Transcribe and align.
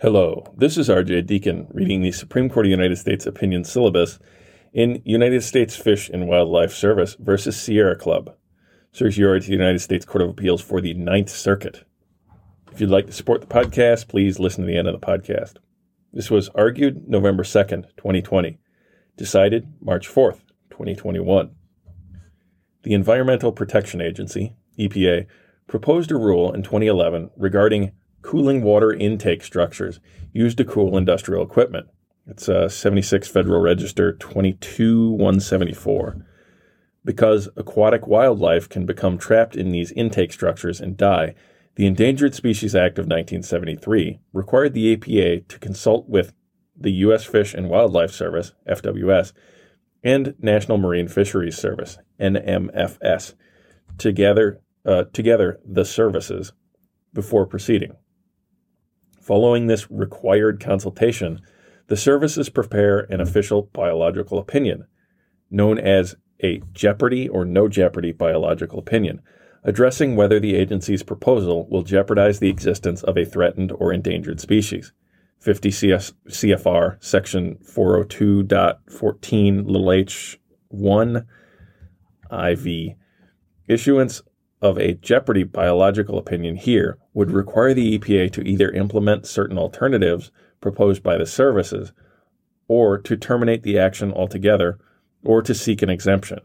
Hello, 0.00 0.44
this 0.56 0.78
is 0.78 0.88
RJ 0.88 1.26
Deacon 1.26 1.66
reading 1.72 2.02
the 2.02 2.12
Supreme 2.12 2.48
Court 2.48 2.66
of 2.66 2.68
the 2.68 2.76
United 2.76 2.98
States 2.98 3.26
opinion 3.26 3.64
syllabus 3.64 4.20
in 4.72 5.02
United 5.04 5.42
States 5.42 5.74
Fish 5.74 6.08
and 6.08 6.28
Wildlife 6.28 6.72
Service 6.72 7.16
versus 7.18 7.60
Sierra 7.60 7.96
Club. 7.96 8.32
Certiorari 8.92 9.40
to 9.40 9.46
the 9.48 9.52
United 9.52 9.80
States 9.80 10.04
Court 10.04 10.22
of 10.22 10.28
Appeals 10.30 10.62
for 10.62 10.80
the 10.80 10.94
Ninth 10.94 11.30
Circuit. 11.30 11.84
If 12.70 12.80
you'd 12.80 12.90
like 12.90 13.06
to 13.06 13.12
support 13.12 13.40
the 13.40 13.48
podcast, 13.48 14.06
please 14.06 14.38
listen 14.38 14.62
to 14.62 14.68
the 14.68 14.78
end 14.78 14.86
of 14.86 15.00
the 15.00 15.04
podcast. 15.04 15.54
This 16.12 16.30
was 16.30 16.48
argued 16.50 17.08
November 17.08 17.42
2nd, 17.42 17.88
2020. 17.96 18.56
Decided 19.16 19.66
March 19.80 20.08
4th, 20.08 20.42
2021. 20.70 21.50
The 22.84 22.94
Environmental 22.94 23.50
Protection 23.50 24.00
Agency, 24.00 24.54
EPA, 24.78 25.26
proposed 25.66 26.12
a 26.12 26.16
rule 26.16 26.52
in 26.52 26.62
2011 26.62 27.30
regarding 27.36 27.90
cooling 28.28 28.62
water 28.62 28.92
intake 28.92 29.42
structures 29.42 29.98
used 30.34 30.58
to 30.58 30.64
cool 30.64 30.98
industrial 30.98 31.42
equipment. 31.42 31.88
It's 32.26 32.46
uh, 32.46 32.68
76 32.68 33.26
Federal 33.26 33.62
Register 33.62 34.12
22174. 34.12 36.26
Because 37.06 37.48
aquatic 37.56 38.06
wildlife 38.06 38.68
can 38.68 38.84
become 38.84 39.16
trapped 39.16 39.56
in 39.56 39.70
these 39.70 39.92
intake 39.92 40.34
structures 40.34 40.78
and 40.78 40.94
die, 40.94 41.34
the 41.76 41.86
Endangered 41.86 42.34
Species 42.34 42.74
Act 42.74 42.98
of 42.98 43.04
1973 43.04 44.20
required 44.34 44.74
the 44.74 44.92
APA 44.92 45.40
to 45.48 45.58
consult 45.58 46.06
with 46.06 46.34
the 46.76 46.92
U.S. 46.92 47.24
Fish 47.24 47.54
and 47.54 47.70
Wildlife 47.70 48.12
Service, 48.12 48.52
FWS, 48.68 49.32
and 50.04 50.34
National 50.38 50.76
Marine 50.76 51.08
Fisheries 51.08 51.56
Service, 51.56 51.96
NMFS, 52.20 53.32
together, 53.96 54.60
uh, 54.84 55.04
together 55.14 55.60
the 55.64 55.86
services 55.86 56.52
before 57.14 57.46
proceeding. 57.46 57.96
Following 59.28 59.66
this 59.66 59.90
required 59.90 60.58
consultation, 60.58 61.42
the 61.88 61.98
services 61.98 62.48
prepare 62.48 63.00
an 63.12 63.20
official 63.20 63.68
biological 63.74 64.38
opinion, 64.38 64.86
known 65.50 65.78
as 65.78 66.16
a 66.42 66.62
jeopardy 66.72 67.28
or 67.28 67.44
no 67.44 67.68
jeopardy 67.68 68.10
biological 68.10 68.78
opinion, 68.78 69.20
addressing 69.64 70.16
whether 70.16 70.40
the 70.40 70.54
agency's 70.54 71.02
proposal 71.02 71.68
will 71.68 71.82
jeopardize 71.82 72.38
the 72.38 72.48
existence 72.48 73.02
of 73.02 73.18
a 73.18 73.26
threatened 73.26 73.70
or 73.72 73.92
endangered 73.92 74.40
species. 74.40 74.94
50 75.40 75.72
CS, 75.72 76.14
CFR 76.30 76.96
section 77.04 77.56
402.14 77.56 79.66
little 79.66 79.92
h 79.92 80.40
1 80.68 81.26
IV. 82.32 82.94
Issuance 83.68 84.22
of 84.60 84.78
a 84.78 84.94
jeopardy 84.94 85.44
biological 85.44 86.18
opinion 86.18 86.56
here 86.56 86.98
would 87.14 87.30
require 87.30 87.74
the 87.74 87.98
EPA 87.98 88.32
to 88.32 88.42
either 88.42 88.70
implement 88.70 89.26
certain 89.26 89.58
alternatives 89.58 90.30
proposed 90.60 91.02
by 91.02 91.16
the 91.16 91.26
services 91.26 91.92
or 92.66 92.98
to 92.98 93.16
terminate 93.16 93.62
the 93.62 93.78
action 93.78 94.12
altogether 94.12 94.78
or 95.24 95.42
to 95.42 95.54
seek 95.54 95.82
an 95.82 95.90
exemption. 95.90 96.40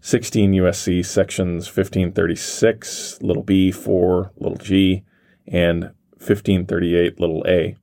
16 0.00 0.52
USC 0.52 1.04
sections 1.04 1.66
1536 1.66 3.18
little 3.22 3.42
b 3.42 3.72
4 3.72 4.32
little 4.36 4.58
g 4.58 5.02
and 5.46 5.84
1538 6.18 7.18
little 7.18 7.44
a. 7.48 7.76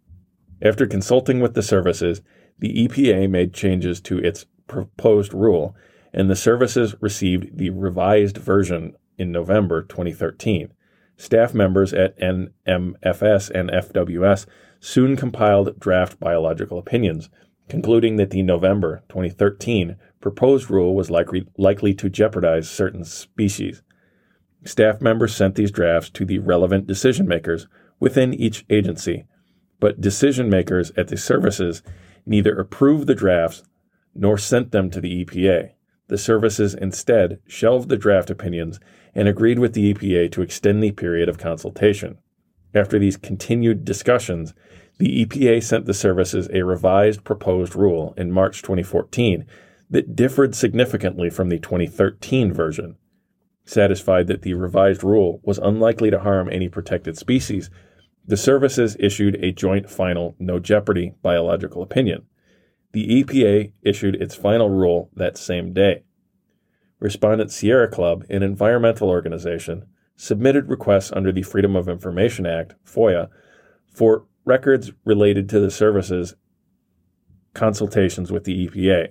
After 0.62 0.86
consulting 0.86 1.42
with 1.42 1.54
the 1.54 1.62
services, 1.62 2.22
the 2.60 2.88
EPA 2.88 3.30
made 3.30 3.54
changes 3.54 4.00
to 4.02 4.20
its 4.20 4.46
proposed 4.68 5.34
rule 5.34 5.76
and 6.14 6.30
the 6.30 6.36
services 6.36 6.96
received 7.02 7.58
the 7.58 7.72
revised 7.72 8.38
version 8.38 8.96
in 9.18 9.32
November 9.32 9.82
2013. 9.82 10.74
Staff 11.18 11.54
members 11.54 11.94
at 11.94 12.18
NMFS 12.20 13.50
and 13.52 13.70
FWS 13.70 14.46
soon 14.80 15.16
compiled 15.16 15.80
draft 15.80 16.20
biological 16.20 16.78
opinions, 16.78 17.30
concluding 17.70 18.18
that 18.18 18.32
the 18.32 18.42
November 18.42 19.04
2013 19.10 19.96
proposed 20.20 20.70
rule 20.70 20.96
was 20.96 21.10
likely, 21.10 21.48
likely 21.58 21.94
to 21.94 22.10
jeopardize 22.10 22.70
certain 22.70 23.04
species. 23.06 23.82
Staff 24.66 25.02
members 25.02 25.36
sent 25.36 25.56
these 25.56 25.72
drafts 25.72 26.10
to 26.10 26.26
the 26.26 26.40
relevant 26.40 26.88
decision 26.88 27.28
makers 27.28 27.68
within 28.00 28.34
each 28.34 28.66
agency, 28.70 29.26
but 29.80 30.02
decision 30.02 30.50
makers 30.50 30.92
at 30.98 31.10
the 31.10 31.18
services 31.18 31.84
neither 32.26 32.56
approved 32.58 33.08
the 33.08 33.16
drafts 33.16 33.64
nor 34.16 34.38
sent 34.38 34.72
them 34.72 34.90
to 34.90 35.02
the 35.02 35.26
EPA. 35.26 35.73
The 36.08 36.18
services 36.18 36.74
instead 36.74 37.40
shelved 37.48 37.90
the 37.90 37.98
draft 37.98 38.30
opinions 38.30 38.80
and 39.16 39.28
agreed 39.28 39.60
with 39.60 39.74
the 39.74 39.94
EPA 39.94 40.32
to 40.32 40.42
extend 40.42 40.84
the 40.84 40.92
period 40.92 41.30
of 41.30 41.38
consultation. 41.38 42.18
After 42.74 42.98
these 42.98 43.18
continued 43.18 43.86
discussions, 43.86 44.54
the 44.98 45.26
EPA 45.26 45.64
sent 45.64 45.86
the 45.86 45.94
services 45.94 46.50
a 46.52 46.64
revised 46.64 47.24
proposed 47.24 47.76
rule 47.76 48.14
in 48.18 48.32
March 48.32 48.62
2014 48.62 49.46
that 49.90 50.16
differed 50.16 50.56
significantly 50.56 51.30
from 51.30 51.50
the 51.50 51.60
2013 51.60 52.54
version. 52.54 52.96
Satisfied 53.66 54.28
that 54.28 54.42
the 54.42 54.56
revised 54.56 55.04
rule 55.04 55.40
was 55.44 55.58
unlikely 55.60 56.10
to 56.12 56.20
harm 56.20 56.50
any 56.50 56.68
protected 56.68 57.18
species, 57.18 57.70
the 58.26 58.38
services 58.38 58.98
issued 59.00 59.36
a 59.36 59.52
joint 59.52 59.90
final 59.90 60.36
no 60.40 60.60
jeopardy 60.60 61.14
biological 61.22 61.82
opinion. 61.82 62.26
The 62.94 63.24
EPA 63.24 63.74
issued 63.82 64.16
its 64.16 64.36
final 64.36 64.70
rule 64.70 65.10
that 65.16 65.38
same 65.38 65.74
day. 65.74 66.04
Respondent 67.00 67.52
Sierra 67.52 67.90
Club, 67.90 68.24
an 68.30 68.44
environmental 68.44 69.10
organization, 69.10 69.88
submitted 70.16 70.70
requests 70.70 71.12
under 71.12 71.32
the 71.32 71.42
Freedom 71.42 71.76
of 71.76 71.90
Information 71.90 72.46
Act, 72.46 72.76
FOIA, 72.86 73.30
for 73.92 74.26
records 74.46 74.92
related 75.06 75.50
to 75.50 75.60
the 75.60 75.72
services 75.72 76.36
consultations 77.54 78.32
with 78.32 78.46
the 78.46 78.68
EPA. 78.68 79.10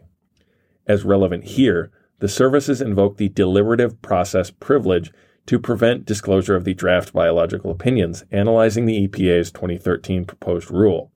As 0.87 1.05
relevant 1.05 1.45
here, 1.45 1.91
the 2.19 2.29
services 2.29 2.81
invoke 2.81 3.17
the 3.17 3.29
deliberative 3.29 4.01
process 4.01 4.51
privilege 4.51 5.13
to 5.47 5.59
prevent 5.59 6.07
disclosure 6.07 6.55
of 6.55 6.65
the 6.65 6.75
draft 6.75 7.13
biological 7.13 7.71
opinions 7.71 8.25
analyzing 8.31 8.87
the 8.87 9.09
EPA's 9.09 9.51
2013 9.51 10.25
proposed 10.25 10.71
rule. 10.71 11.12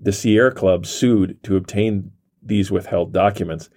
The 0.00 0.12
Sierra 0.12 0.52
Club 0.52 0.86
sued 0.86 1.42
to 1.42 1.56
obtain 1.56 2.12
these 2.42 2.70
withheld 2.70 3.12
documents 3.12 3.68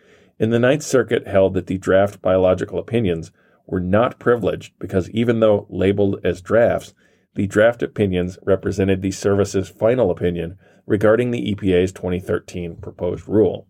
and 0.42 0.52
the 0.52 0.60
Ninth 0.60 0.82
Circuit 0.82 1.28
held 1.28 1.54
that 1.54 1.68
the 1.68 1.78
draft 1.78 2.20
biological 2.20 2.80
opinions 2.80 3.32
were 3.68 3.80
not 3.80 4.18
privileged 4.18 4.74
because 4.80 5.08
even 5.12 5.40
though 5.40 5.68
labeled 5.70 6.20
as 6.24 6.42
drafts, 6.42 6.96
the 7.36 7.46
draft 7.46 7.84
opinions 7.84 8.40
represented 8.42 9.04
the 9.04 9.12
service's 9.12 9.70
final 9.70 10.10
opinion 10.10 10.58
regarding 10.88 11.30
the 11.30 11.54
EPA's 11.54 11.92
2013 11.92 12.78
proposed 12.78 13.28
rule. 13.28 13.68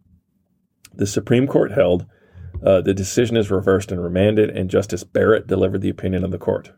The 0.94 1.06
Supreme 1.06 1.46
Court 1.46 1.74
held 1.74 2.06
uh, 2.66 2.80
the 2.80 2.94
decision 2.94 3.36
is 3.36 3.52
reversed 3.52 3.92
and 3.92 4.02
remanded, 4.02 4.50
and 4.50 4.70
Justice 4.70 5.04
Barrett 5.04 5.48
delivered 5.48 5.82
the 5.82 5.90
opinion 5.90 6.24
of 6.24 6.32
the 6.32 6.38
court. 6.38 6.72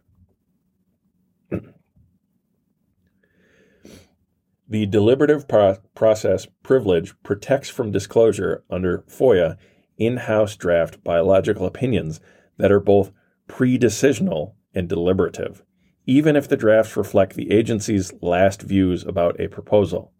The 4.73 4.87
deliberative 4.87 5.47
pro- 5.47 5.77
process 5.93 6.47
privilege 6.63 7.13
protects 7.21 7.69
from 7.69 7.91
disclosure 7.91 8.63
under 8.71 9.03
FOIA 9.07 9.55
in 9.99 10.17
house 10.17 10.55
draft 10.55 11.03
biological 11.03 11.67
opinions 11.67 12.19
that 12.57 12.71
are 12.71 12.79
both 12.79 13.11
pre 13.45 13.77
decisional 13.77 14.55
and 14.73 14.89
deliberative, 14.89 15.61
even 16.07 16.35
if 16.35 16.47
the 16.47 16.57
drafts 16.57 16.97
reflect 16.97 17.35
the 17.35 17.51
agency's 17.51 18.11
last 18.19 18.63
views 18.63 19.03
about 19.03 19.39
a 19.39 19.47
proposal. 19.47 20.11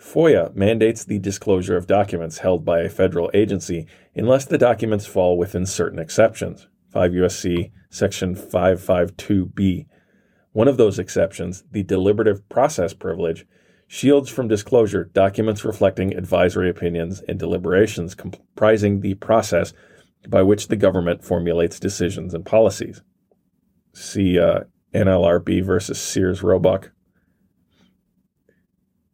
FOIA 0.00 0.54
mandates 0.54 1.04
the 1.04 1.18
disclosure 1.18 1.76
of 1.76 1.86
documents 1.86 2.38
held 2.38 2.64
by 2.64 2.80
a 2.80 2.88
federal 2.88 3.30
agency 3.34 3.86
unless 4.16 4.46
the 4.46 4.56
documents 4.56 5.04
fall 5.04 5.36
within 5.36 5.66
certain 5.66 5.98
exceptions. 5.98 6.66
5 6.92 7.12
U.S.C. 7.12 7.72
Section 7.90 8.34
552B. 8.34 9.84
One 10.54 10.68
of 10.68 10.76
those 10.76 11.00
exceptions, 11.00 11.64
the 11.72 11.82
deliberative 11.82 12.48
process 12.48 12.94
privilege, 12.94 13.44
shields 13.88 14.30
from 14.30 14.46
disclosure 14.46 15.02
documents 15.02 15.64
reflecting 15.64 16.14
advisory 16.14 16.70
opinions 16.70 17.22
and 17.28 17.40
deliberations 17.40 18.14
comprising 18.14 19.00
the 19.00 19.14
process 19.14 19.72
by 20.28 20.42
which 20.42 20.68
the 20.68 20.76
government 20.76 21.24
formulates 21.24 21.80
decisions 21.80 22.34
and 22.34 22.46
policies. 22.46 23.02
See 23.94 24.38
uh, 24.38 24.60
NLRB 24.94 25.64
versus 25.64 26.00
Sears 26.00 26.40
Roebuck. 26.40 26.92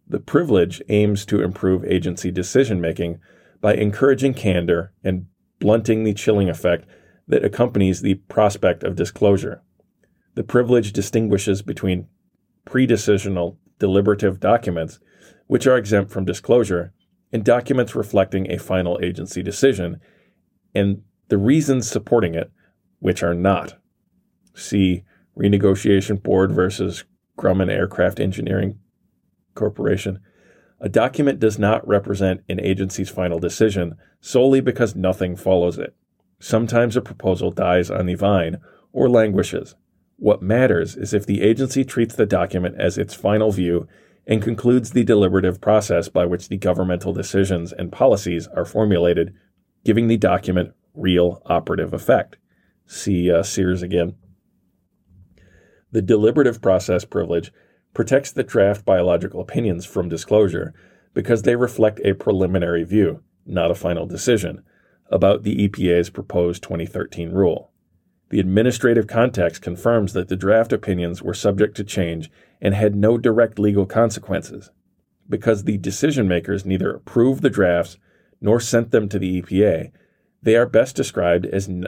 The 0.06 0.20
privilege 0.20 0.82
aims 0.90 1.24
to 1.24 1.42
improve 1.42 1.86
agency 1.86 2.30
decision 2.30 2.82
making 2.82 3.18
by 3.62 3.76
encouraging 3.76 4.34
candor 4.34 4.92
and 5.02 5.24
blunting 5.58 6.04
the 6.04 6.12
chilling 6.12 6.50
effect 6.50 6.86
that 7.28 7.46
accompanies 7.46 8.02
the 8.02 8.16
prospect 8.28 8.84
of 8.84 8.94
disclosure. 8.94 9.62
The 10.34 10.44
privilege 10.44 10.92
distinguishes 10.92 11.62
between 11.62 12.06
pre-decisional 12.64 13.56
deliberative 13.78 14.38
documents, 14.38 15.00
which 15.46 15.66
are 15.66 15.76
exempt 15.76 16.12
from 16.12 16.24
disclosure, 16.24 16.92
and 17.32 17.44
documents 17.44 17.94
reflecting 17.94 18.50
a 18.50 18.58
final 18.58 18.98
agency 19.02 19.42
decision, 19.42 20.00
and 20.74 21.02
the 21.28 21.38
reasons 21.38 21.88
supporting 21.88 22.34
it, 22.34 22.50
which 23.00 23.22
are 23.22 23.34
not. 23.34 23.78
See 24.54 25.04
Renegotiation 25.36 26.22
Board 26.22 26.52
versus 26.52 27.04
Grumman 27.38 27.70
Aircraft 27.70 28.20
Engineering 28.20 28.78
Corporation. 29.54 30.20
A 30.80 30.88
document 30.88 31.40
does 31.40 31.58
not 31.58 31.86
represent 31.86 32.42
an 32.48 32.60
agency's 32.60 33.10
final 33.10 33.38
decision 33.38 33.96
solely 34.20 34.60
because 34.60 34.94
nothing 34.94 35.36
follows 35.36 35.78
it. 35.78 35.94
Sometimes 36.38 36.96
a 36.96 37.00
proposal 37.00 37.50
dies 37.50 37.90
on 37.90 38.06
the 38.06 38.14
vine 38.14 38.58
or 38.92 39.08
languishes. 39.08 39.74
What 40.20 40.42
matters 40.42 40.96
is 40.96 41.14
if 41.14 41.24
the 41.24 41.40
agency 41.40 41.82
treats 41.82 42.14
the 42.14 42.26
document 42.26 42.74
as 42.78 42.98
its 42.98 43.14
final 43.14 43.50
view 43.50 43.88
and 44.26 44.42
concludes 44.42 44.90
the 44.90 45.02
deliberative 45.02 45.62
process 45.62 46.10
by 46.10 46.26
which 46.26 46.50
the 46.50 46.58
governmental 46.58 47.14
decisions 47.14 47.72
and 47.72 47.90
policies 47.90 48.46
are 48.48 48.66
formulated, 48.66 49.34
giving 49.82 50.08
the 50.08 50.18
document 50.18 50.74
real 50.92 51.40
operative 51.46 51.94
effect. 51.94 52.36
See 52.84 53.32
uh, 53.32 53.42
Sears 53.42 53.80
again. 53.80 54.14
The 55.90 56.02
deliberative 56.02 56.60
process 56.60 57.06
privilege 57.06 57.50
protects 57.94 58.30
the 58.30 58.44
draft 58.44 58.84
biological 58.84 59.40
opinions 59.40 59.86
from 59.86 60.10
disclosure 60.10 60.74
because 61.14 61.42
they 61.42 61.56
reflect 61.56 61.98
a 62.04 62.12
preliminary 62.12 62.84
view, 62.84 63.22
not 63.46 63.70
a 63.70 63.74
final 63.74 64.04
decision, 64.04 64.62
about 65.10 65.44
the 65.44 65.66
EPA's 65.66 66.10
proposed 66.10 66.62
2013 66.62 67.30
rule. 67.30 67.69
The 68.30 68.40
administrative 68.40 69.08
context 69.08 69.60
confirms 69.60 70.12
that 70.12 70.28
the 70.28 70.36
draft 70.36 70.72
opinions 70.72 71.20
were 71.20 71.34
subject 71.34 71.76
to 71.76 71.84
change 71.84 72.30
and 72.60 72.74
had 72.74 72.94
no 72.94 73.18
direct 73.18 73.58
legal 73.58 73.86
consequences. 73.86 74.70
Because 75.28 75.64
the 75.64 75.78
decision 75.78 76.28
makers 76.28 76.64
neither 76.64 76.92
approved 76.92 77.42
the 77.42 77.50
drafts 77.50 77.98
nor 78.40 78.60
sent 78.60 78.92
them 78.92 79.08
to 79.08 79.18
the 79.18 79.42
EPA, 79.42 79.90
they 80.42 80.56
are 80.56 80.66
best 80.66 80.94
described 80.94 81.44
as 81.44 81.68
n- 81.68 81.86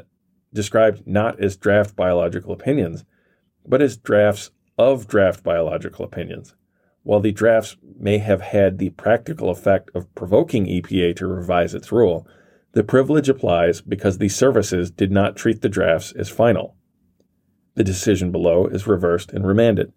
described 0.52 1.06
not 1.06 1.40
as 1.40 1.56
draft 1.56 1.94
biological 1.94 2.52
opinions, 2.52 3.04
but 3.66 3.80
as 3.80 3.96
drafts 3.96 4.50
of 4.76 5.06
draft 5.06 5.44
biological 5.44 6.04
opinions. 6.04 6.54
While 7.04 7.20
the 7.20 7.32
drafts 7.32 7.76
may 7.98 8.18
have 8.18 8.40
had 8.40 8.78
the 8.78 8.90
practical 8.90 9.48
effect 9.48 9.90
of 9.94 10.12
provoking 10.14 10.66
EPA 10.66 11.16
to 11.16 11.26
revise 11.26 11.74
its 11.74 11.92
rule, 11.92 12.26
the 12.72 12.84
privilege 12.84 13.28
applies 13.28 13.80
because 13.80 14.19
the 14.19 14.28
services 14.28 14.90
did 14.90 15.12
not 15.12 15.36
treat 15.36 15.60
the 15.60 15.69
drafts 15.69 16.12
as 16.12 16.28
final. 16.28 16.74
The 17.74 17.84
decision 17.84 18.32
below 18.32 18.66
is 18.66 18.86
reversed 18.86 19.32
and 19.32 19.46
remanded. 19.46 19.92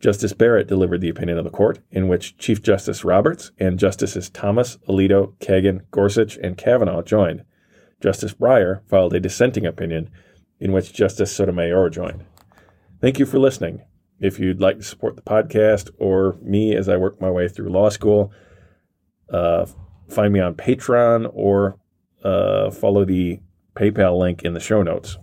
Justice 0.00 0.32
Barrett 0.32 0.68
delivered 0.68 1.00
the 1.00 1.08
opinion 1.08 1.38
of 1.38 1.44
the 1.44 1.50
court, 1.50 1.80
in 1.90 2.06
which 2.06 2.36
Chief 2.38 2.62
Justice 2.62 3.04
Roberts 3.04 3.50
and 3.58 3.78
Justices 3.78 4.30
Thomas, 4.30 4.76
Alito, 4.88 5.36
Kagan, 5.38 5.82
Gorsuch, 5.90 6.36
and 6.36 6.56
Kavanaugh 6.56 7.02
joined. 7.02 7.44
Justice 8.00 8.32
Breyer 8.32 8.82
filed 8.88 9.14
a 9.14 9.20
dissenting 9.20 9.66
opinion, 9.66 10.10
in 10.60 10.72
which 10.72 10.92
Justice 10.92 11.34
Sotomayor 11.34 11.90
joined. 11.90 12.24
Thank 13.00 13.18
you 13.18 13.26
for 13.26 13.38
listening. 13.38 13.82
If 14.20 14.38
you'd 14.38 14.60
like 14.60 14.78
to 14.78 14.84
support 14.84 15.16
the 15.16 15.22
podcast 15.22 15.90
or 15.98 16.36
me 16.42 16.74
as 16.74 16.88
I 16.88 16.96
work 16.96 17.20
my 17.20 17.30
way 17.30 17.48
through 17.48 17.70
law 17.70 17.88
school, 17.88 18.32
uh, 19.32 19.66
find 20.08 20.32
me 20.32 20.40
on 20.40 20.54
Patreon 20.54 21.30
or 21.32 21.78
uh, 22.24 22.70
follow 22.70 23.04
the 23.04 23.40
PayPal 23.74 24.18
link 24.18 24.42
in 24.42 24.54
the 24.54 24.60
show 24.60 24.82
notes. 24.82 25.18